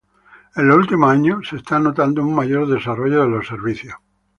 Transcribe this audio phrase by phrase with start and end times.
[0.55, 3.97] En los últimos años se está notando un mayor desarrollo de los servicios.